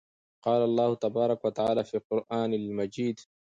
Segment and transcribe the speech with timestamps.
[0.45, 3.19] قال الله تبارك وتعالى فى القران المجيد: